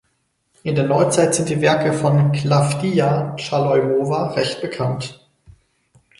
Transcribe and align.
In 0.63 0.73
der 0.73 0.85
Neuzeit 0.85 1.35
sind 1.35 1.49
die 1.49 1.61
Werke 1.61 1.93
von 1.93 2.31
Klawdija 2.31 3.35
Chaloimowa 3.37 4.29
recht 4.31 4.59
bekannt. 4.59 5.29